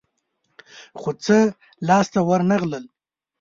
[0.99, 1.37] خو څه
[1.87, 2.85] لاس ته ورنه غلل.